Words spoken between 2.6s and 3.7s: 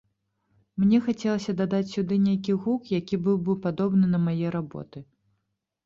гук, які быў бы